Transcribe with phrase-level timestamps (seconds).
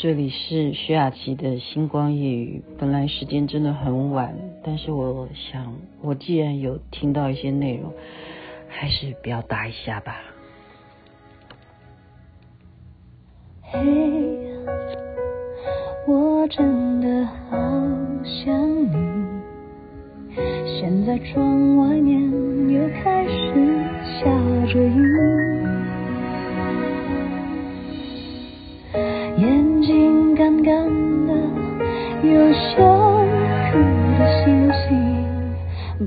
[0.00, 2.62] 这里是徐雅琪的星光夜语。
[2.78, 4.32] 本来时间真的很晚，
[4.62, 7.92] 但是我想，我既然有听到一些内容，
[8.68, 10.20] 还是表达一下吧。
[13.62, 13.80] 嘿，
[16.06, 17.58] 我真的好
[18.22, 18.94] 想你。
[20.78, 22.22] 现在窗外面
[22.70, 23.82] 又开始
[24.22, 24.30] 下
[24.72, 25.27] 着雨。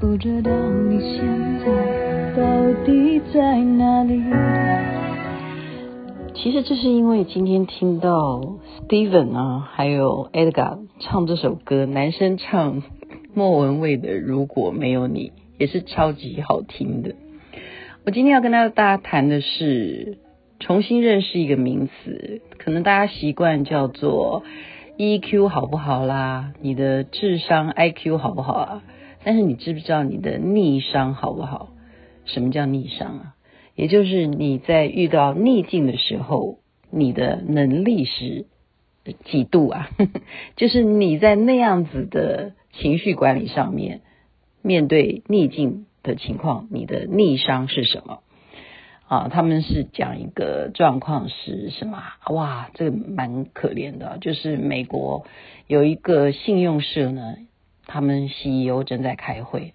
[0.00, 1.26] 不知道你现
[1.58, 4.22] 在到底在哪里？
[6.34, 8.40] 其实这是因为今天听到
[8.86, 12.84] Steven 啊，还有 Edgar 唱这首歌，男生唱
[13.34, 17.16] 莫文蔚的《如果没有你》，也是超级好听的。
[18.06, 20.18] 我今天要跟大家谈的是。
[20.60, 24.42] 重新认识一个名词，可能大家习惯叫做
[24.96, 28.82] EQ 好不好啦，你的智商 IQ 好不好啊？
[29.28, 31.68] 但是你知不知道你的逆商好不好？
[32.24, 33.34] 什么叫逆商啊？
[33.74, 38.46] 也就是你在遇到逆境的时候，你的能力是
[39.26, 39.90] 几度啊？
[40.56, 44.00] 就是你在那样子的情绪管理上面，
[44.62, 48.20] 面对逆境的情况，你的逆商是什么？
[49.08, 52.02] 啊，他们是讲一个状况是什么？
[52.30, 55.26] 哇，这个蛮可怜的，就是美国
[55.66, 57.36] 有一个信用社呢，
[57.88, 59.74] 他们 CEO 正在开会，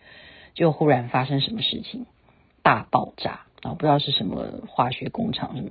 [0.54, 2.06] 就忽然发生什么事情，
[2.62, 5.70] 大爆炸啊，不知道是什么化学工厂什么，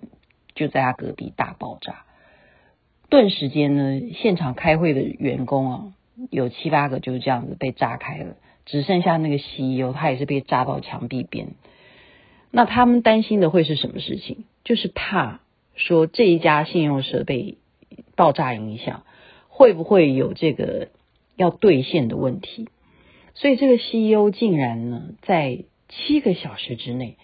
[0.55, 2.05] 就在他隔壁大爆炸，
[3.09, 5.93] 顿时间呢，现场开会的员工啊，
[6.31, 11.55] 有七八个就是这样子被炸开了，只剩下那个 CEO，他也是被炸到墙壁边。
[12.51, 14.45] 那他们担心的会是什么事情？
[14.65, 15.41] 就是怕
[15.75, 17.57] 说这一家信用社被
[18.15, 19.05] 爆炸影响，
[19.49, 20.89] 会不会有这个
[21.37, 22.69] 要兑现的问题？
[23.35, 27.17] 所以这个 CEO 竟然呢，在七个小时之内，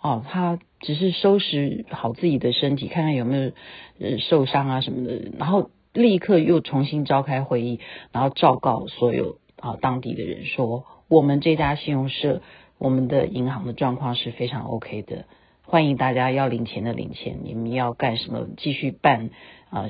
[0.00, 3.52] 哦，他只是收拾好自己的身体，看看有没有
[4.00, 7.80] 呃受伤啊什么的，然后立刻又重新召开会议，
[8.12, 12.42] 然后昭告所有啊当地的人说，我们这家信用社。
[12.78, 15.26] 我们的银行的状况是非常 OK 的，
[15.72, 19.30] 欢迎大家要领钱的领钱，你们要干什么继续办
[19.70, 19.88] 啊，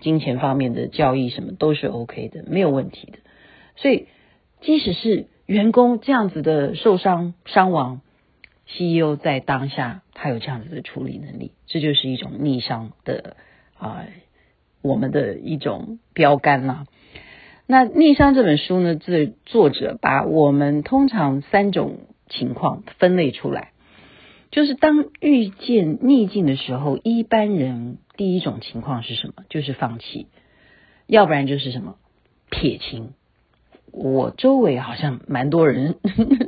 [0.00, 3.18] 金钱方面的交易什么都是 OK 的，没有问题的。
[3.74, 4.06] 所以
[4.60, 8.02] 即使是员工这样子的受伤伤亡
[8.68, 13.34] ，CEO 在当下他有这样子的处理能力，这就是一种逆商的
[13.76, 14.06] 啊，
[14.80, 16.86] 我们的一种标杆啦。
[17.66, 23.69] 那《逆商》这本书呢，这作者把我们通常三种情况分类出来，
[24.50, 29.44] 就是当遇见逆境的时候，一般人第一种情况是什么？
[29.48, 30.26] 就是放弃，
[31.06, 31.96] 要不然就是什么
[32.50, 33.12] 撇清。
[33.92, 35.96] 我周围好像蛮多人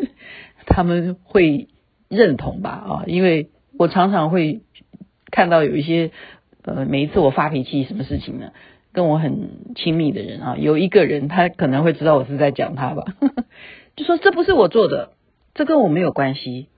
[0.67, 1.69] 他们会
[2.09, 2.71] 认同吧？
[2.71, 4.61] 啊，因为我常常会
[5.31, 6.11] 看到有一些
[6.63, 8.53] 呃，每一次我发脾气，什么事情呢？
[8.93, 13.05] 跟我很亲密的人啊，有一个人他可能会知道我是在讲他吧，
[13.97, 15.13] 就说这不是我做的，
[15.55, 16.69] 这跟我没有关系，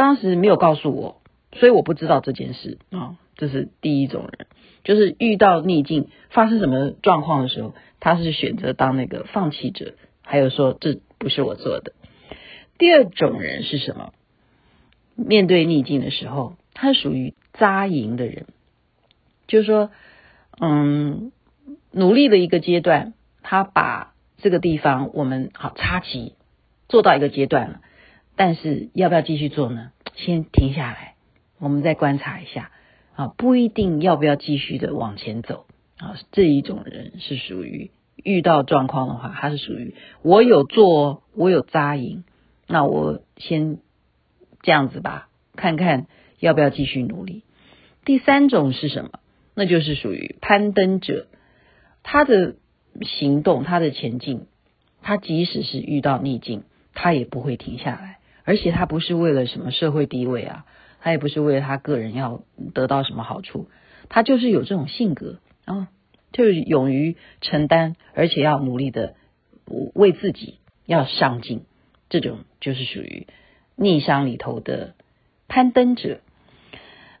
[0.00, 1.20] 当时没有告诉我，
[1.52, 3.18] 所以我不知道这件事啊。
[3.36, 4.46] 这是第一种人，
[4.82, 11.92] 就是遇到逆境发生什么状况的时候，他是选择当那个放弃者，还有说这不是我做的。
[12.78, 14.14] 第二种人是什么？
[15.16, 18.46] 面对逆境的时候，他属于扎营的人，
[19.48, 19.90] 就是说，
[20.58, 21.30] 嗯。
[21.92, 23.12] 努力的一个阶段，
[23.42, 26.36] 他把这个地方我们好插旗
[26.88, 27.80] 做到一个阶段了，
[28.36, 29.92] 但是要不要继续做呢？
[30.16, 31.14] 先停下来，
[31.58, 32.70] 我们再观察一下
[33.14, 35.66] 啊，不一定要不要继续的往前走
[35.98, 36.16] 啊。
[36.32, 42.24] 这一种人是属于遇到状况的话，他是属于我有做，我有扎营，
[42.66, 43.78] 那我先
[44.62, 46.06] 这样子吧，看看
[46.38, 47.44] 要不要继续努力。
[48.04, 49.10] 第三种是什么？
[49.54, 51.26] 那就是属于攀登者。
[52.02, 52.54] 他的
[53.02, 54.46] 行动，他的前进，
[55.02, 56.62] 他即使是遇到逆境，
[56.94, 58.19] 他也不会停下来。
[58.50, 60.66] 而且他不是为了什么社会地位啊，
[61.00, 62.42] 他也不是为了他个人要
[62.74, 63.68] 得到什么好处，
[64.08, 65.86] 他就是有这种性格啊，
[66.32, 69.14] 就是勇于承担，而且要努力的
[69.94, 71.62] 为自己要上进，
[72.08, 73.28] 这种就是属于
[73.76, 74.94] 逆商里头的
[75.46, 76.18] 攀登者。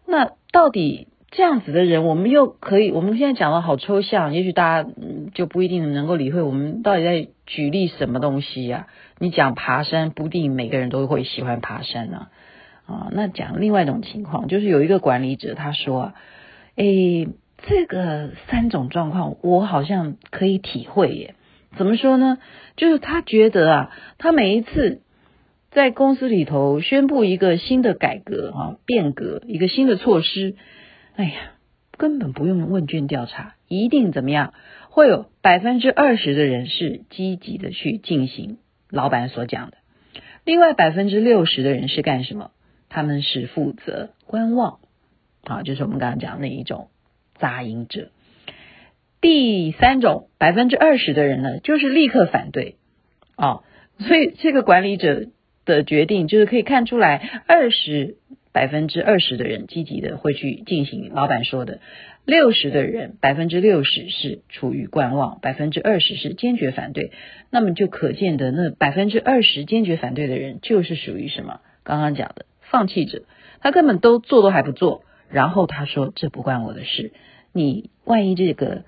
[0.04, 1.06] 那到底？
[1.30, 4.90] 这样子的人，我们又可以，我们现在讲的好抽象，也许大家
[5.32, 6.42] 就不一定能够理会。
[6.42, 8.88] 我们到底在举例什么东西呀？
[9.18, 12.30] 你讲爬山，不定每个人都会喜欢爬山啊。
[12.86, 16.12] 啊，那讲另外一种情况，就是有一个管理者他说，
[16.74, 17.28] 诶，
[17.58, 21.34] 这个三种状况，我好像可以体会耶。
[21.76, 22.38] 怎么说呢？
[22.76, 25.02] 就是他觉得啊，他每一次
[25.70, 30.56] 在公司里头宣布一个新的改革啊、变革，一个新的措施，
[31.16, 31.52] 哎呀，
[31.96, 34.54] 根本不用问卷调查，一定怎么样？
[34.88, 38.58] 会有百分之二十的人是积极的去进行
[38.88, 39.76] 老板所讲的，
[40.44, 42.50] 另外百分之六十的人是干什么？
[42.88, 44.78] 他们是负责观望。
[45.42, 46.88] 啊，就是我们刚刚讲的那一种
[47.36, 48.10] 杂音者。
[49.22, 52.76] 第三种百分之二十的人呢，就是立刻反对
[53.36, 53.60] 啊，
[53.98, 55.28] 所以这个管理者
[55.64, 58.16] 的决定就是可以看出来，二十
[58.52, 61.80] 百分之二十的人积极的会去进行老板说的，
[62.24, 67.12] 六十的人百分之六十是处于观望，百分之二十是坚决反对。
[67.50, 71.60] 那么就可见的那百分之二十坚决反对的人，就是属于什么？
[71.84, 73.22] 刚刚讲的放弃者，
[73.60, 75.04] 他根本都做都还不做。
[75.28, 77.12] 然后他说：“这不关我的事，
[77.52, 78.82] 你万一这个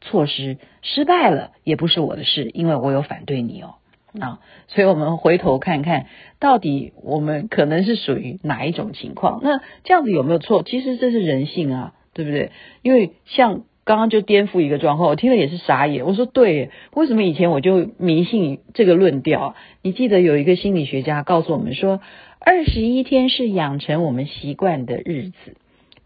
[0.00, 3.74] 措施失败了，也不是我的事，因为我有反对你哦。
[4.20, 6.06] 啊，所以我们回头看看
[6.40, 9.40] 到底我们可能是属于哪一种情况？
[9.42, 10.62] 那这样子有没有错？
[10.62, 12.50] 其实这是人性啊，对不对？
[12.82, 16.04] 因为像刚刚就颠覆一个状况，我听了也是傻眼。
[16.06, 19.54] 我说对，为什么以前我就迷信这个论调？
[19.82, 22.00] 你记得有一个心理学家告诉我们说，
[22.40, 25.56] 二十一天是养成我们习惯的日子。”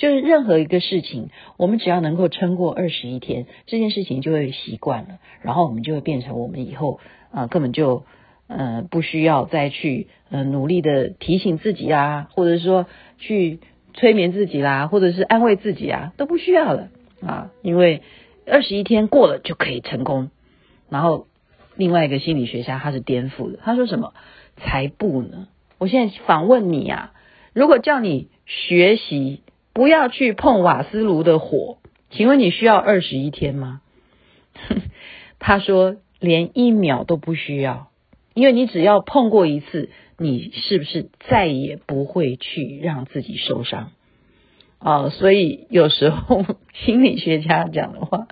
[0.02, 6.98] 就是任何一个事情，我们只要能够撑过二十一天，这件事情就会习惯了，然后我们就会变成我们以后
[7.30, 8.02] 啊、根本就
[8.48, 12.86] 呃不需要再去呃努力的提醒自己啊，或者说
[13.18, 13.60] 去
[13.94, 16.88] 催眠自己啦，或者是安慰自己啊，都不需要了
[17.24, 18.02] 啊，因为
[18.44, 20.30] 二十一天过了就可以成功。
[20.90, 21.28] 然后
[21.76, 24.14] 另外一个心理学家他是颠覆的，他说什么
[24.56, 25.46] 才不呢？
[25.78, 27.12] 我现在反问你啊，
[27.52, 29.42] 如果叫你学习。
[29.74, 31.78] 不要去碰瓦斯炉的火，
[32.10, 33.80] 请问你需要二十一天吗？
[35.38, 37.88] 他说连一秒都不需要，
[38.34, 39.88] 因为你只要碰过一次，
[40.18, 43.92] 你是不是再也不会去让自己受伤？
[44.78, 48.26] 哦，所以有时候 心理学家讲的话，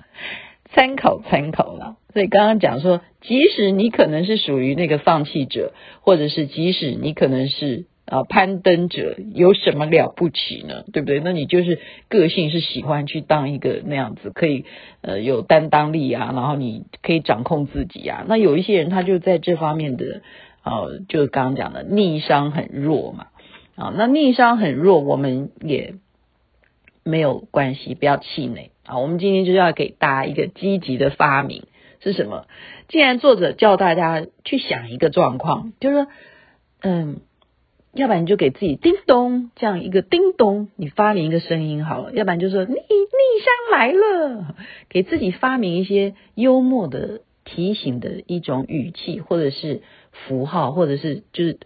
[0.73, 1.97] 参考参考啦。
[2.13, 7.85] 所以刚刚讲说，即使你可能是属于那个放弃者，或者是即使你可能是。
[8.05, 10.83] 啊，攀登者有什么了不起呢？
[10.91, 11.21] 对不对？
[11.21, 14.65] 那你就是个性是喜欢去当一个那样子，可以
[15.01, 18.25] 呃有担当力啊，然后你可以掌控自己啊。
[18.27, 20.21] 那有一些人他就在这方面的，
[20.63, 23.27] 呃，就刚刚讲的逆商很弱嘛。
[23.75, 25.93] 啊，那逆商很弱，我们也
[27.03, 28.97] 没有关系，不要气馁啊。
[28.97, 31.63] 我们今天就是要给大家一个积极的发明
[32.01, 32.45] 是什么？
[32.89, 36.07] 既然作者叫大家去想一个状况，就是说，
[36.81, 37.21] 嗯。
[37.93, 42.13] 要不然你就给自己叮咚这样一个叮咚，你发明一个声音好了。
[42.13, 44.55] 要不然就说逆逆商来了，
[44.87, 51.57] 给自己发明一些幽默的提醒的一种语气，或者是符号，或者是就是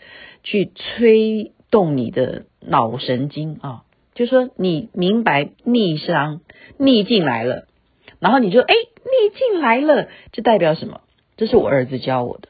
[0.44, 3.84] 去催动你的脑神经啊。
[4.16, 6.42] 就说你明白逆商
[6.78, 7.68] 逆进来了，
[8.20, 11.02] 然后你就哎逆进来了，这代表什么？
[11.38, 12.48] 这是我儿子教我的，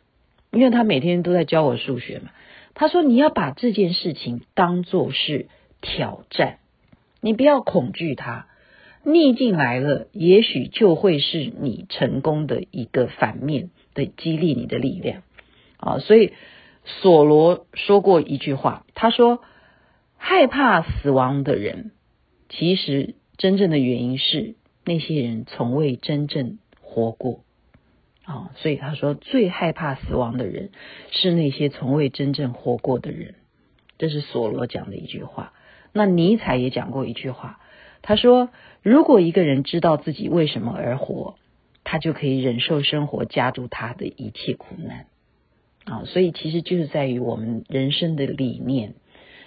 [0.51, 2.29] 因为他每天都在教我数学嘛。
[2.75, 5.47] 他说：“你要把这件事情当作是
[5.81, 6.59] 挑战，
[7.21, 8.47] 你不要恐惧它。
[9.03, 15.21] 逆境来了，也许就会是你成功的一个反面的激励你的力量
[15.77, 15.99] 啊！
[15.99, 16.33] 所以
[16.83, 19.41] 索罗说过一句话，他说：
[20.17, 21.91] 害怕死亡的人，
[22.49, 27.39] 其实真正的原因是那些人从未真正活过。”
[28.25, 30.71] 啊、所以他说最害怕死亡的人
[31.11, 33.35] 是那些从未真正活过的人，
[33.97, 35.53] 这是索罗讲的一句话。
[35.93, 37.59] 那尼采也讲过一句话，
[38.01, 38.49] 他说
[38.81, 41.35] 如果一个人知道自己为什么而活，
[41.83, 45.05] 他就可以忍受生活加诸他的一切苦难。
[45.85, 48.95] 啊、所以其实就是在于我们人生的理念。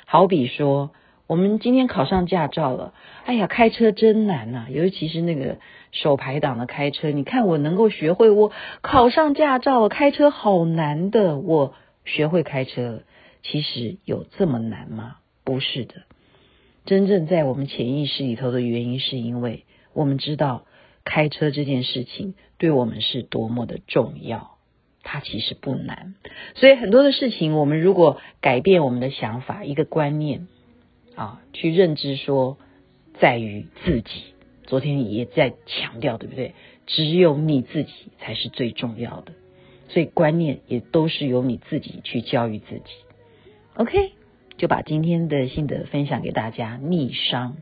[0.07, 0.93] 好比说，
[1.29, 2.93] 我们今天考上驾照了，
[3.25, 5.59] 哎呀，开车真难呐、尤其是那个。
[5.91, 11.73] 手排档的开车，你看我能够学会，我考上驾照了，开车好难的，我
[12.05, 13.03] 学会开车了。
[13.43, 15.17] 其实有这么难吗？
[15.45, 16.03] 不是的，
[16.85, 20.67] 真正在我们潜意识里头的原因，是因为我们知道
[21.07, 24.59] 开车这件事情对我们是多么的重要，
[25.03, 26.15] 它其实不难。
[26.55, 30.49] 所以很多的事情，我们如果改变我们的想法，一个观念
[31.19, 32.57] 啊，去认知说，
[33.21, 34.23] 在于自己。
[34.67, 36.55] 昨天也在强调，对不对？
[36.87, 39.33] 只有你自己才是最重要的，
[39.89, 42.85] 所以观念也都是由你自己去教育自己。
[43.75, 44.13] OK，
[44.59, 46.77] 就把今天的心得分享给大家。
[46.77, 47.57] 逆商，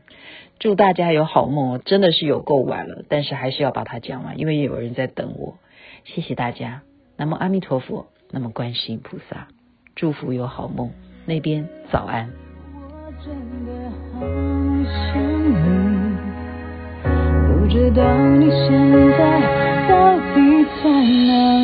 [0.59, 1.81] 祝大家有好梦哦！
[1.83, 5.57] 真的是有够晚了，但是还是要把它讲完，因为有人在等我。
[6.03, 6.83] 谢谢大家。
[7.15, 9.47] 那么阿弥陀佛，那么观世音菩萨，
[9.95, 10.91] 祝福有好梦。
[11.25, 12.46] 那边早安。
[13.23, 13.33] 真
[13.65, 13.69] 的
[14.13, 16.17] 好想你
[17.47, 18.01] 不知道
[18.37, 18.67] 你现
[19.17, 19.19] 在
[19.89, 20.35] 到底
[20.83, 20.89] 在
[21.25, 21.56] 哪